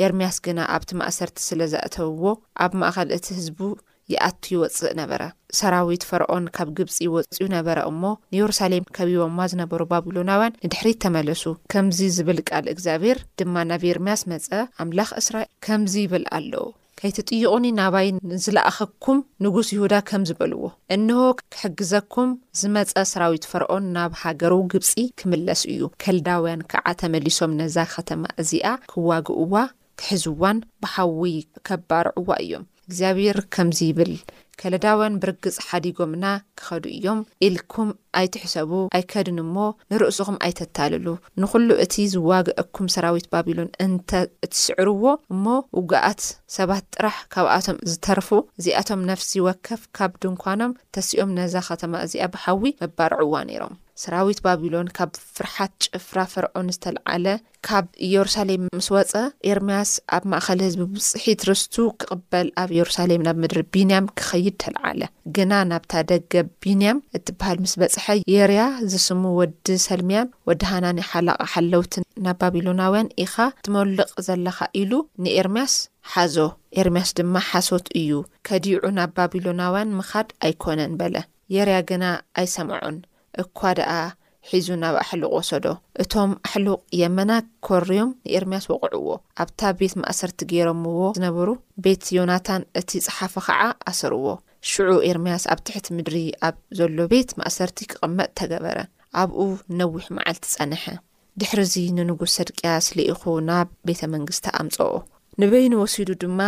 ኤርምያስ 0.04 0.38
ግና 0.46 0.60
ኣብቲ 0.76 0.90
ማእሰርቲ 1.00 1.38
ስለ 1.48 1.60
ዘእተውዎ 1.74 2.24
ኣብ 2.64 2.72
ማእኸል 2.82 3.10
እቲ 3.16 3.26
ህዝቡ 3.40 3.60
ይኣቱ 4.12 4.42
ይወፅእ 4.54 4.94
ነበረ 5.00 5.22
ሰራዊት 5.58 6.02
ፈርኦን 6.10 6.44
ካብ 6.56 6.68
ግብፂ 6.78 6.96
ወፅኡ 7.14 7.46
ነበረ 7.56 7.78
እሞ 7.90 8.02
ንየሩሳሌም 8.32 8.88
ከቢቦምዋ 8.96 9.44
ዝነበሩ 9.52 9.80
ባቢሎናውያን 9.92 10.56
ንድሕሪት 10.64 10.96
እተመለሱ 10.98 11.44
ከምዚ 11.72 11.98
ዝብል 12.16 12.38
ቃል 12.48 12.66
እግዚኣብሔር 12.74 13.18
ድማ 13.40 13.54
ናብ 13.70 13.84
ኤርምያስ 13.92 14.22
መፀ 14.32 14.50
ኣምላኽ 14.84 15.10
እስራኤል 15.20 15.50
ከምዚ 15.66 15.94
ይብል 16.06 16.26
ኣለዉ 16.38 16.64
ከይትጥይቑኒ 16.98 17.64
ናባይ 17.78 18.08
ንዝለኣኸኩም 18.32 19.18
ንጉስ 19.44 19.68
ይሁዳ 19.74 19.94
ከም 20.08 20.22
ዝበልዎ 20.28 20.60
እንሆ 20.96 21.22
ክሕግዘኩም 21.54 22.28
ዝመጸ 22.60 22.90
ሰራዊት 23.12 23.48
ፈርኦን 23.52 23.86
ናብ 23.96 24.12
ሃገር 24.22 24.52
ግብፂ 24.74 24.92
ክምለስ 25.20 25.62
እዩ 25.72 25.82
ከልዳውያን 26.04 26.62
ከዓ 26.72 26.86
ተመሊሶም 27.00 27.56
ነዛ 27.60 27.76
ኸተማ 27.94 28.22
እዚኣ 28.42 28.70
ክዋግእዋ 28.92 29.54
ክሕዝዋን 30.02 30.56
ብሃዊ 30.84 31.24
ከባርዕዋ 31.68 32.30
እዮም 32.44 32.64
እግዚኣብሔር 32.88 33.38
ከምዚ 33.54 33.78
ይብል 33.90 34.10
ከለዳወን 34.60 35.14
ብርግፅ 35.22 35.54
ሓዲጎምና 35.66 36.24
ክኸዱ 36.58 36.82
እዮም 36.96 37.20
ኢልኩም 37.46 37.88
ኣይትሕሰቡ 38.20 38.70
ኣይከድን 38.96 39.38
ሞ 39.54 39.64
ንርእሱኹም 39.90 40.36
ኣይተታልሉ 40.46 41.06
ንኹሉ 41.42 41.68
እቲ 41.84 41.94
ዝዋግአኩም 42.14 42.86
ሰራዊት 42.94 43.26
ባቢሎን 43.34 43.70
እንተ 43.86 44.10
እትስዕርዎ 44.46 45.02
እሞ 45.34 45.44
ውጋኣት 45.78 46.22
ሰባት 46.58 46.86
ጥራሕ 46.96 47.18
ካብኣቶም 47.36 47.80
ዝተርፉ 47.92 48.28
እዚኣቶም 48.58 49.02
ነፍሲ 49.12 49.32
ወከፍ 49.46 49.82
ካብ 49.98 50.12
ድንኳኖም 50.24 50.76
ተሲኦም 50.96 51.34
ነዛ 51.40 51.56
ከተማ 51.70 51.92
እዚኣ 52.08 52.26
ብሓዊ 52.36 52.64
መባርዕዋ 52.84 53.34
ነይሮም 53.52 53.74
ሰራዊት 54.02 54.38
ባቢሎን 54.44 54.88
ካብ 54.98 55.10
ፍርሓት 55.34 55.72
ጭፍራ 55.96 56.18
ፈርዖን 56.30 56.68
ዝተለዓለ 56.74 57.26
ካብ 57.66 57.84
ኢየሩሳሌም 58.06 58.62
ምስ 58.78 58.88
ወፀ 58.94 59.12
ኤርምያስ 59.50 59.90
ኣብ 60.16 60.24
ማእኸሊ 60.32 60.60
ህዝቢ 60.66 60.80
ብፅሒት 60.94 61.42
ርስቱ 61.48 61.74
ክቕበል 62.00 62.48
ኣብ 62.62 62.70
ኢየሩሳሌም 62.76 63.24
ናብ 63.26 63.36
ምድሪ 63.42 63.60
ቢንያም 63.76 64.08
ክኸይድ 64.20 64.56
ተለዓለ 64.64 65.00
ግና 65.36 65.52
ናብታ 65.70 65.92
ደገ 66.10 66.32
ቢንያም 66.64 66.98
እትበሃል 67.18 67.60
ምስ 67.64 67.74
በጽሐ 67.82 68.06
የርያ 68.34 68.64
ዝስሙ 68.94 69.22
ወዲ 69.40 69.68
ሰልምያን 69.86 70.28
ወዲ 70.50 70.62
ሃናኒ 70.72 71.00
ሓላቓ 71.12 71.40
ሓለውቲን 71.54 72.06
ናብ 72.26 72.38
ባቢሎናውያን 72.42 73.12
ኢኻ 73.26 73.34
እትመልቕ 73.60 74.08
ዘለኻ 74.28 74.58
ኢሉ 74.82 74.92
ንኤርምያስ 75.26 75.76
ሓዞ 76.14 76.36
ኤርምያስ 76.80 77.10
ድማ 77.20 77.36
ሓሶት 77.50 77.86
እዩ 78.02 78.12
ከዲዑ 78.48 78.82
ናብ 78.98 79.12
ባቢሎናውያን 79.20 79.96
ምኻድ 80.00 80.28
ኣይኮነን 80.48 80.94
በለ 81.02 81.16
የርያ 81.56 81.78
ግና 81.90 82.04
ኣይሰምዖን 82.40 82.98
እኳ 83.42 83.58
ደኣ 83.78 83.92
ሒዙ 84.48 84.66
ናብ 84.80 84.94
ኣሕሉቕ 85.02 85.30
ወሰዶ 85.36 85.66
እቶም 86.02 86.30
ኣሕሉቕ 86.46 86.80
የመና 87.00 87.30
ኰርዮም 87.66 88.10
ንኤርምያስ 88.24 88.64
ወቑዕዎ 88.72 89.08
ኣብታ 89.42 89.60
ቤት 89.80 89.94
ማእሰርቲ 90.00 90.38
ገይረምዎ 90.50 90.98
ዝነበሩ 91.18 91.48
ቤት 91.84 92.02
ዮናታን 92.16 92.64
እቲ 92.80 92.90
ጸሓፈ 93.06 93.34
ከዓ 93.46 93.60
ኣሰርዎ 93.92 94.26
ሽዑ 94.70 94.90
ኤርምያስ 95.10 95.44
ኣብ 95.54 95.60
ትሕቲ 95.68 95.86
ምድሪ 95.96 96.18
ኣብ 96.48 96.56
ዘሎ 96.80 96.98
ቤት 97.14 97.30
ማእሰርቲ 97.40 97.78
ክቕመጥ 97.92 98.28
ተገበረ 98.40 98.78
ኣብኡ 99.22 99.40
ነዊሕ 99.80 100.04
መዓልቲ 100.18 100.44
ጸንሐ 100.56 100.84
ድሕሪዚ 101.40 101.74
ንንጉስ 101.96 102.32
ሰድቅያስ 102.38 102.86
ልኢኹ 102.98 103.22
ናብ 103.48 103.68
ቤተ 103.88 104.00
መንግስቲ 104.14 104.44
ኣምፀኦ 104.60 104.92
ንበይኒ 105.42 105.72
ወሲዱ 105.82 106.10
ድማ 106.22 106.40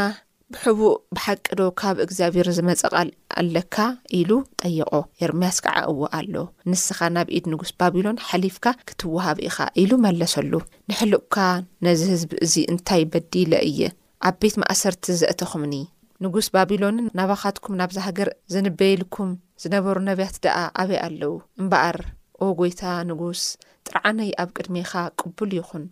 ብሕቡእ 0.55 0.97
ብሓቂዶ 1.17 1.61
ካብ 1.81 1.97
እግዚኣብሔር 2.05 2.49
ዝመጸቓል 2.57 3.09
ኣለካ 3.41 3.77
ኢሉ 4.19 4.31
ጠይቖ 4.63 4.91
ኤርምያስ 5.25 5.57
ከዓ 5.65 5.77
እዎ 5.91 6.01
ኣሎ 6.19 6.35
ንስኻ 6.71 6.99
ናብ 7.17 7.29
ኢድ 7.37 7.45
ንጉስ 7.53 7.71
ባቢሎን 7.81 8.19
ሓሊፍካ 8.29 8.67
ክትወሃቢ 8.89 9.39
ኢኻ 9.49 9.59
ኢሉ 9.83 9.91
መለሰሉ 10.05 10.53
ንሕልቕካ 10.91 11.37
ነዚ 11.87 12.01
ህዝቢ 12.15 12.33
እዚ 12.47 12.55
እንታይ 12.73 13.03
በዲለ 13.15 13.53
እየ 13.71 13.81
ኣብ 14.29 14.35
ቤት 14.43 14.55
ማእሰርቲ 14.63 15.05
ዘእተኹምኒ 15.23 15.75
ንጉስ 16.25 16.47
ባቢሎንን 16.57 17.11
ናባኻትኩም 17.19 17.77
ናብዝ 17.81 17.97
ሃገር 18.07 18.29
ዝንበየልኩም 18.53 19.31
ዝነበሩ 19.63 19.97
ነብያት 20.09 20.37
ደኣ 20.45 20.57
ኣበይ 20.83 20.99
ኣለዉ 21.07 21.33
እምበኣር 21.63 21.97
ኦ 22.43 22.47
ጐይታ 22.61 22.81
ንጉስ 23.11 23.43
ጥርዓነይ 23.87 24.31
ኣብ 24.43 24.49
ቅድሜኻ 24.57 24.93
ቅቡል 25.21 25.51
ይኹን 25.61 25.85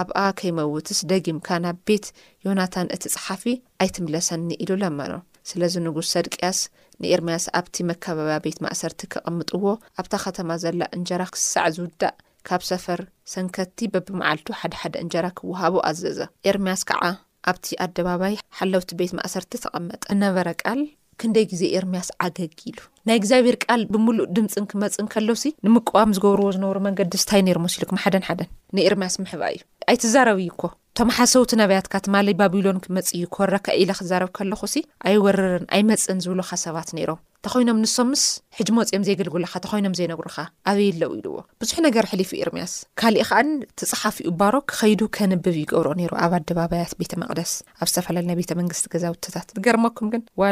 ኣብኣ 0.00 0.18
ከይመውትስ 0.38 0.98
ደጊምካ 1.10 1.48
ናብ 1.64 1.76
ቤት 1.88 2.06
ዮናታን 2.46 2.88
እቲ 2.94 3.04
ጸሓፊ 3.14 3.42
ኣይትምለሰኒ 3.82 4.48
ኢሉ 4.64 4.70
ለመኖ 4.82 5.12
ስለዚ 5.50 5.74
ንጉስ 5.86 6.06
ሰድቅያስ 6.14 6.58
ንኤርምያስ 7.02 7.44
ኣብቲ 7.58 7.74
መከበብያ 7.90 8.36
ቤት 8.44 8.58
ማእሰርቲ 8.64 9.00
ክቐምጥዎ 9.12 9.64
ኣብታ 10.00 10.14
ከተማ 10.24 10.50
ዘላ 10.62 10.80
እንጀራ 10.96 11.22
ክሳዕ 11.34 11.66
ዝውዳእ 11.76 12.14
ካብ 12.48 12.62
ሰፈር 12.70 13.00
ሰንከቲ 13.32 13.78
በብመዓልቱ 13.94 14.48
ሓደሓደ 14.60 14.94
እንጀራ 15.04 15.26
ክውሃቦ 15.38 15.74
ኣዘዘ 15.90 16.18
ኤርምያስ 16.50 16.82
ከዓ 16.90 17.02
ኣብቲ 17.50 17.66
ኣደባባይ 17.84 18.34
ሓለውቲ 18.58 18.90
ቤት 19.00 19.12
ማእሰርቲ 19.18 19.52
ተቐመጠ 19.64 20.04
ነበረ 20.24 20.48
ቃል 20.62 20.80
ክንደይ 21.20 21.44
ግዜ 21.52 21.62
ኤርምያስ 21.78 22.08
ዓገጊሉ 22.24 22.78
ናይ 23.08 23.16
እግዚኣብሔር 23.20 23.56
ቃል 23.64 23.82
ብምሉእ 23.92 24.26
ድምፂን 24.36 24.66
ክመፅእን 24.70 25.10
ከለውሲ 25.14 25.46
ንምቀዋሚ 25.66 26.10
ዝገብርዎ 26.18 26.48
ዝነብሩ 26.56 26.78
መንገድ 26.88 27.08
ደስታይ 27.16 27.42
ነይሩ 27.48 27.60
መሲ 27.66 27.76
ኢሉ 27.80 27.86
ኩም 27.92 28.02
ሓደን 28.04 28.26
ሓደን 28.30 28.50
ንኤርምያስ 28.78 29.16
ምሕብእ 29.22 29.50
እዩ 29.54 29.62
ኣይ 29.90 29.96
ትዛረብ 30.02 30.38
እዩ 30.42 30.48
ኮ 30.60 30.64
እቶም 30.96 31.10
ሓሰውቲ 31.16 31.50
ነብያትካ 31.60 31.94
ት 32.04 32.06
ማለ 32.14 32.26
ባቢሎን 32.38 32.78
ክመፅዩ 32.84 33.24
ኮወረካ 33.34 33.66
ኢላ 33.80 33.90
ክዛረብ 33.98 34.30
ከለኹ 34.36 34.60
ሲ 34.72 34.76
ኣይወርርን 35.08 35.64
ኣይመፅእን 35.76 36.20
ዝብሉካ 36.24 36.50
ሰባት 36.64 36.88
ነይሮም 36.96 37.18
እንተ 37.38 37.46
ኮይኖም 37.52 37.78
ንሶምምስ 37.82 38.22
ሕጅመፂኦም 38.58 39.02
ዘይገልግልካ 39.08 39.52
እንተኮይኖም 39.58 39.94
ዘይነጉሩካ 39.98 40.36
ኣበየ 40.70 40.88
ኣለው 40.94 41.10
ኢሉዎ 41.18 41.36
ብዙሕ 41.62 41.76
ነገር 41.86 42.04
ሕሊፉ 42.12 42.30
ኤርምያስ 42.44 42.72
ካሊእ 43.00 43.24
ከኣኒ 43.28 43.50
ተፀሓፍኡ 43.82 44.24
ባሮ 44.40 44.54
ክኸይዱ 44.70 45.02
ከንብብ 45.18 45.54
ይገብርኦ 45.62 45.92
ነይሩ 46.00 46.12
ኣብ 46.24 46.32
ኣደባባያት 46.38 46.94
ቤተ 47.02 47.12
መቅደስ 47.22 47.52
ኣብ 47.82 47.88
ዝተፈላለዩናይ 47.92 48.38
ቤተ 48.40 48.50
መንግስቲ 48.62 48.86
ገዛ 48.94 49.04
ውትታት 49.14 49.48
ንገርመኩም 49.58 50.08
ግን 50.14 50.24
ዋ 50.42 50.48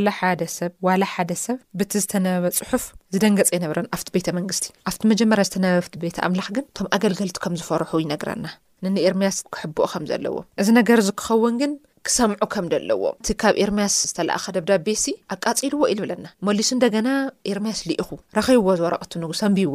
ሰብ 0.58 0.72
ዋላ 0.88 1.02
ሓደ 1.14 1.30
ሰብ 1.46 1.58
ብቲ 1.80 1.92
ዝተነበበ 2.04 2.52
ፅሑፍ 2.60 2.84
ዝደንገፀ 3.16 3.48
ይነብረን 3.56 3.88
ኣብቲ 3.96 4.08
ቤተ 4.18 4.28
መንግስቲ 4.38 4.64
ኣብቲ 4.92 5.02
መጀመርያ 5.14 5.46
ዝተነበበቲ 5.50 5.96
ቤተ 6.06 6.16
ኣምላኽ 6.28 6.50
ግን 6.58 6.66
እቶም 6.70 6.88
ኣገልገልቲ 6.98 7.36
ከም 7.46 7.56
ዝፈርሑ 7.62 7.92
ይነግረና 8.04 8.46
እኒኤርምያስ 8.90 9.36
ክሕብኦ 9.54 9.84
ከም 9.92 10.04
ዘለዎ 10.10 10.34
እዚ 10.60 10.68
ነገር 10.80 10.98
ዝ 11.06 11.12
ክኸውን 11.20 11.54
ግን 11.62 11.72
ክሰምዑ 12.06 12.40
ከም 12.54 12.66
ደለዎ 12.72 13.02
እቲ 13.20 13.28
ካብ 13.42 13.54
ኤርምያስ 13.64 13.94
ዝተለኣኸ 14.10 14.44
ደብዳቤሲ 14.56 15.04
ኣቃፂልዎ 15.34 15.80
ኢልብለና 15.92 16.24
መሊሱ 16.46 16.70
እንደገና 16.76 17.08
ኤርምያስ 17.52 17.80
ልኢኹ 17.88 18.08
ረኺብዎ 18.38 18.70
ዝወረቐቲ 18.80 19.12
ንጉስ 19.22 19.42
ኣንብይዎ 19.48 19.74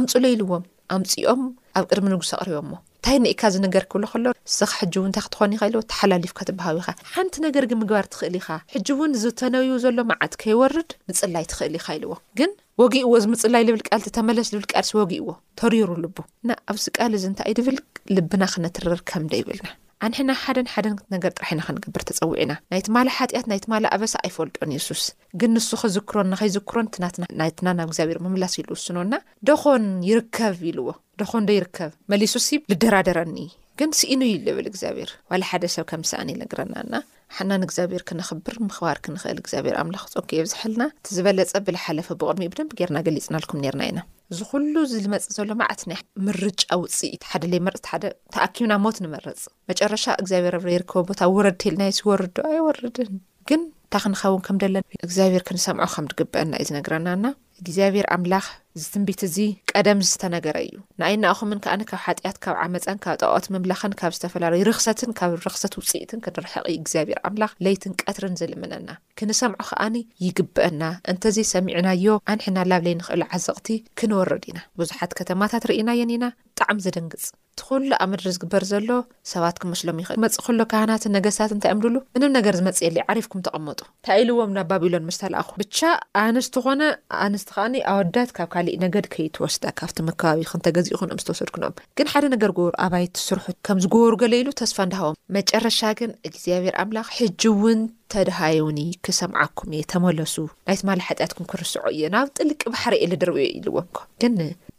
ኣምፁ 0.00 0.10
ለይልዎም 0.24 0.64
ኣምፂኦም 0.96 1.42
ኣብ 1.78 1.84
ቅድሚ 1.90 2.06
ንጉስ 2.14 2.30
ኣቕሪቦምሞ 2.40 2.72
ንታይ 3.00 3.18
ንኢካ 3.24 3.42
ዝነገር 3.52 3.84
ክብሎ 3.90 4.04
ከሎ 4.12 4.24
ንስኻ 4.46 4.70
ሕጂ 4.80 4.94
እው 4.98 5.04
እንታይ 5.08 5.22
ክትኾን 5.26 5.52
ኢካ 5.56 5.62
ኢልዎ 5.68 5.80
ተሓላሊፍካ 5.92 6.38
ትበሃቢ 6.48 6.76
ኢኻ 6.82 6.88
ሓንቲ 7.12 7.34
ነገር 7.46 7.64
ግን 7.70 7.78
ምግባር 7.82 8.04
ትኽእል 8.12 8.34
ኢኻ 8.40 8.48
ሕጂ 8.74 8.86
እውን 8.94 9.12
ዝተነውዩ 9.22 9.70
ዘሎ 9.84 9.98
መዓት 10.10 10.32
ከይወርድ 10.42 10.90
ምፅላይ 11.08 11.44
ትኽእል 11.52 11.74
ኢኻ 11.80 11.86
ኢልዎ 11.98 12.12
ግን 12.40 12.50
ወግእዎ 12.82 13.10
እዚ 13.20 13.24
ምፅላይ 13.34 13.62
ልብል 13.68 13.82
ቃል 13.88 14.00
ቲ 14.06 14.10
ተመለስ 14.18 14.50
ልብል 14.54 14.66
ቃልሲ 14.72 14.90
ወግእዎ 15.00 15.28
ተሪሩ 15.60 15.88
ልቡ 16.04 16.16
ናኣብስቃል 16.50 17.14
እዚ 17.18 17.24
እንታይ 17.30 17.50
እ 17.54 17.58
ድብል 17.60 17.78
ልብና 18.18 18.42
ክነትርር 18.56 19.02
ከም 19.12 19.24
ደ 19.30 19.32
ይብልና 19.42 19.70
ኣንሕና 20.06 20.32
ሓደን 20.42 20.68
ሓደን 20.74 20.94
ነገር 21.14 21.30
ጥራሕ 21.38 21.48
ኢና 21.54 21.62
ክንገብር 21.66 22.02
ተጸዊዕ 22.08 22.44
ና 22.50 22.54
ናይትማል 22.72 23.08
ሓጢኣት 23.16 23.46
ናይትማል 23.50 23.84
ኣበሳ 23.94 24.12
ኣይፈልጦን 24.26 24.70
የሱስ 24.76 25.02
ግን 25.40 25.52
ንሱ 25.56 25.68
ኸዝክሮን 25.82 26.30
ንኸይዝክሮን 26.32 26.88
ትናትና 26.96 27.24
ናትና 27.40 27.68
ናብ 27.78 27.88
እግዚኣብሔር 27.90 28.20
ምምላስ 28.26 28.54
ኢሉ 28.62 28.70
ውስኖና 28.78 29.12
ደኾን 29.50 29.84
ይርከብ 30.10 30.62
ኢልዎ 30.70 30.88
ደኾን 31.22 31.48
ዶ 31.50 31.52
ይርከብ 31.58 31.92
መሊሱሲብ 32.14 32.62
ልደራደረኒ 32.72 33.36
ግን 33.80 33.90
ስኢኑ 33.98 34.18
እዩ 34.30 34.38
ዝብል 34.46 34.66
እግዚኣብሔር 34.70 35.10
ዋላ 35.30 35.42
ሓደ 35.50 35.64
ሰብ 35.74 35.84
ከም 35.90 36.02
ሰኣኒ 36.08 36.30
ልግረናና 36.40 36.94
ሓናን 37.36 37.62
እግዚኣብሔር 37.66 38.02
ክንኽብር 38.08 38.54
ምኽባር 38.64 38.98
ክንኽእል 39.04 39.38
እግዚኣብሔር 39.42 39.74
ኣምላኽ 39.82 40.02
ክፀኪዮ 40.10 40.42
ዝሕልና 40.52 40.82
እት 40.92 41.06
ዝበለፀ 41.16 41.52
ብዝሓለፈ 41.68 42.08
ብቕድሚ 42.20 42.46
ብድንብ 42.52 42.72
ጌርና 42.80 42.98
ገሊፅናልኩም 43.06 43.62
ኔርና 43.64 43.82
ኢና 43.90 44.00
እዚ 44.32 44.40
ኩሉ 44.50 44.74
ዝዝመፅእ 44.92 45.32
ዘሎ 45.38 45.50
መዓትኒ 45.62 45.92
ምርጫ 46.26 46.62
ውፅኢት 46.82 47.24
ሓደ 47.30 47.44
ለይ 47.52 47.62
መርፅቲ 47.68 47.86
ሓደ 47.92 48.04
ተኣኪብና 48.36 48.72
ሞት 48.86 48.98
ንመረፅ 49.04 49.40
መጨረሻ 49.72 50.04
እግዚኣብሔር 50.22 50.56
ብ 50.66 50.74
ይርከቦ 50.76 51.02
ቦታ 51.12 51.22
ወረድ 51.36 51.58
ተልናይስወርዶ 51.64 52.36
ኣይወርድን 52.52 53.12
ግን 53.50 53.62
እንታ 53.90 54.00
ክንኸውን 54.02 54.42
ከም 54.46 54.56
ደለ 54.62 54.76
እግዚኣብሔር 55.06 55.42
ክንሰምዖ 55.46 55.84
ከም 55.94 56.06
ትግብአና 56.10 56.50
እዩ 56.62 56.66
ዝነግረናና 56.68 57.24
እግዚኣብሔር 57.62 58.06
ኣምላኽ 58.14 58.44
ዝትንቢት 58.80 59.20
እዚ 59.26 59.36
ቀደም 59.72 59.98
ዝተነገረ 60.08 60.56
እዩ 60.66 60.74
ንኣይና 61.00 61.24
ኣኹምን 61.32 61.60
ከኣኒ 61.64 61.80
ካብ 61.90 62.00
ሓጢኣት 62.04 62.36
ካብ 62.44 62.56
ዓመፃን 62.64 62.98
ካብ 63.04 63.16
ጣዖት 63.22 63.46
ምምላኽን 63.54 63.94
ካብ 64.00 64.12
ዝተፈላለዩ 64.16 64.60
ርክሰትን 64.68 65.14
ካብ 65.20 65.32
ርኽሰት 65.46 65.74
ውፅኢትን 65.78 66.22
ክንርሕቂ 66.26 66.64
እግዚኣብሔር 66.76 67.18
ኣምላኽ 67.30 67.52
ለይትን 67.66 67.96
ቀትርን 68.02 68.36
ዘልምነና 68.40 68.88
ክንሰምዖ 69.20 69.58
ከዓኒ 69.70 69.96
ይግብአና 70.26 70.82
እንተዘይሰሚዑናዮ 71.12 72.06
ኣንሕና 72.34 72.60
ላብለይ 72.72 72.96
ንክእል 73.00 73.24
ዓዘቕቲ 73.38 73.68
ክንወርድ 74.00 74.46
ኢና 74.52 74.60
ብዙሓት 74.82 75.14
ከተማታት 75.20 75.66
ርኢና 75.72 75.90
የን 76.02 76.14
ኢና 76.18 76.24
ብጣዕሚ 76.62 76.78
ዝደንግፅ 76.84 77.22
ትኩሉ 77.58 77.90
ኣብ 78.02 78.08
ምድሪ 78.12 78.26
ዝግበር 78.34 78.62
ዘሎ 78.70 78.88
ሰባት 79.30 79.56
ክመስሎም 79.62 79.98
ይኽእል 80.00 80.16
ክመፅእ 80.18 80.42
ከሎ 80.46 80.60
ካህናትን 80.70 81.12
ነገስታትን 81.16 81.56
እንታይ 81.56 81.72
እምድሉ 81.74 81.96
ምንም 82.14 82.34
ነገር 82.38 82.54
ዝመፅ 82.58 82.78
የለዩ 82.84 83.02
ዓሪፍኩም 83.12 83.42
ተቐመጡ 83.46 83.78
እንታይ 83.90 84.18
ኢልዎም 84.22 84.52
ናብ 84.56 84.66
ባቢሎን 84.70 85.06
ምስተልኣኹ 85.08 85.48
ብቻ 85.62 85.78
ኣንስት 86.24 86.56
ኮነ 86.66 86.82
ኣንስቲ 87.26 87.50
ከኣኒ 87.56 87.74
ኣወዳት 87.92 88.32
ካብ 88.38 88.50
ካሊእ 88.54 88.78
ነገድ 88.84 89.08
ከይ 89.14 89.28
ትወስዳ 89.38 89.64
ካብቲ 89.80 89.98
ምከባቢ 90.08 90.42
ክንተገዚእ 90.52 90.94
ይኹንኦም 90.96 91.22
ዝተወሰድኩንኦም 91.22 91.76
ግን 92.00 92.10
ሓደ 92.14 92.24
ነገር 92.34 92.52
ገበሩ 92.58 92.74
ኣባይቲ 92.88 93.14
ስርሑ 93.28 93.46
ከም 93.68 93.80
ዝገበሩ 93.86 94.12
ገለኢሉ 94.24 94.48
ተስፋ 94.62 94.76
እንድሃቦም 94.88 95.18
መጨረሻ 95.38 95.80
ግን 96.00 96.12
እግዚኣብሔር 96.30 96.76
ኣምላኽ 96.84 97.08
ጂ 97.42 97.54
ውን 97.64 97.80
ተድሃይውኒ 98.14 98.80
ክሰምዓኩም 99.06 99.72
እየ 99.76 99.82
ተመለሱ 99.92 100.34
ናይቲ 100.68 100.80
ማለ 100.88 101.00
ሓጢኣትኩም 101.08 101.46
ክርስዑ 101.52 101.82
እየ 101.94 102.04
ናብ 102.14 102.28
ጥልቂ 102.38 102.60
ባሕሪ 102.74 102.94
የል 103.02 103.12
ድርብዮ 103.22 103.46
ኢልዎም 103.58 103.88
ኮ 103.96 104.02
ግን 104.22 104.34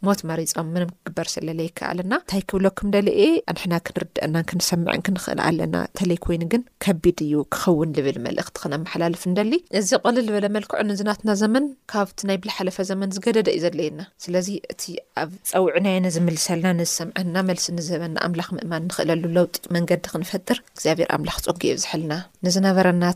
ሞት 0.06 0.20
መሪፆም 0.28 0.68
ምንም 0.74 0.88
ክግበር 0.94 1.26
ስለለይካ 1.34 1.78
ኣለና 1.92 2.12
እንታይ 2.22 2.40
ክብለኩም 2.50 2.88
ደሊ 2.94 3.08
የ 3.22 3.26
ኣንሕና 3.52 3.74
ክንርድአናን 3.88 4.46
ክንሰምዐን 4.50 5.02
ክንክእል 5.06 5.40
ኣለና 5.48 5.76
ንተለይ 5.90 6.18
ኮይኑ 6.24 6.42
ግን 6.52 6.62
ከቢድ 6.84 7.18
እዩ 7.26 7.34
ክኸውን 7.54 7.92
ልብል 7.98 8.16
መልእኽቲ 8.26 8.56
ክነመሓላልፍ 8.62 9.22
ንደሊ 9.32 9.52
እዚ 9.80 9.90
ቆሊል 10.04 10.26
ዝበለ 10.30 10.46
መልክዑ 10.56 10.80
ንዝናትና 10.90 11.30
ዘመን 11.42 11.64
ካብቲ 11.94 12.18
ናይ 12.30 12.38
ብዝሓለፈ 12.44 12.76
ዘመን 12.90 13.12
ዝገደደ 13.18 13.48
እዩ 13.56 13.62
ዘለየና 13.66 14.00
ስለዚ 14.24 14.48
እቲ 14.74 14.82
ኣብ 15.22 15.30
ፀውዕናየ 15.52 15.96
ንዝምልሰልና 16.06 16.68
ንዝሰምዐና 16.80 17.36
መልሲ 17.50 17.66
ንዝህበና 17.78 18.16
ኣምላኽ 18.28 18.50
ምእማን 18.58 18.84
ንኽእለሉ 18.88 19.24
ለውጢ 19.38 19.56
መንገዲ 19.78 20.04
ክንፈጥር 20.14 20.58
ግዚኣብር 20.76 21.08
ኣምላኽ 21.18 21.38
ፀጊዩ 21.46 21.74
ዝሓልና 21.84 22.12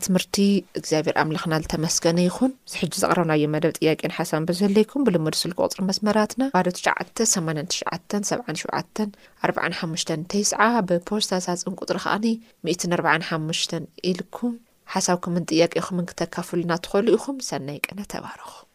ትምርቲ 0.07 0.35
እግዚኣብሔር 0.79 1.15
ኣምላኽና 1.21 1.53
ዝተመስገነ 1.63 2.19
ይኹን 2.27 2.51
ዝሕጂ 2.71 2.93
ዘቕረብናዮ 3.03 3.45
መደብ 3.53 3.71
ጥያቄን 3.79 4.13
ሓሳብን 4.17 4.45
ብዝህለይኩም 4.49 5.05
ብልምድስዝክቕፅሪ 5.07 5.81
መስመራትና 5.89 6.43
ባዶ 6.53 6.67
ትሸዓ 6.77 6.95
8 7.31 7.67
ትሸዓ 7.73 7.91
77 8.29 8.71
4 9.47 9.75
ሓ 9.79 9.89
እንተይስዓ 10.19 10.59
ብፖስታ 10.91 11.41
ሳፅን 11.47 11.77
ቁጥሪ 11.81 11.97
ከዓኒ 12.05 12.25
1 12.77 12.87
4ሓሙሽ 12.99 13.61
ኢልኩም 14.11 14.53
ሓሳብኩምን 14.95 15.47
ጥያቄኹምን 15.51 16.07
ክተካፍሉና 16.11 16.73
ትኸእሉ 16.87 17.07
ኢኹም 17.17 17.39
ሰናይ 17.49 17.79
ቅነ 17.87 17.99
ተባሃርኹም 18.13 18.66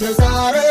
شصاري 0.00 0.69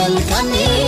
منكني 0.10 0.79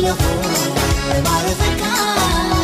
لح 0.00 0.16
بعر 1.24 1.48
فكا 1.54 2.61